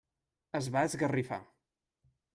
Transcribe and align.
Es 0.59 0.69
va 0.77 0.83
esgarrifar. 0.89 1.41